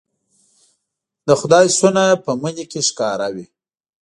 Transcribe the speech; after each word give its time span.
د 1.27 1.29
خدای 1.41 1.67
صنع 1.79 2.07
په 2.23 2.31
مني 2.41 2.65
کې 2.71 2.81
ښکاره 2.87 3.27
وي 3.35 3.45